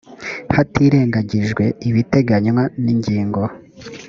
hatirengagijwe 0.55 1.63
ibiteganywa 1.89 2.63
n’ingingo 2.83 3.41